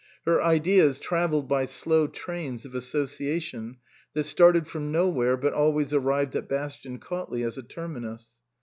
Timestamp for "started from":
4.23-4.91